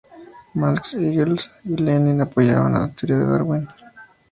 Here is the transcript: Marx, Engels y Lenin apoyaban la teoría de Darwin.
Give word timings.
Marx, 0.55 0.95
Engels 0.95 1.51
y 1.63 1.75
Lenin 1.77 2.21
apoyaban 2.21 2.73
la 2.73 2.89
teoría 2.89 3.17
de 3.17 3.25
Darwin. 3.33 3.67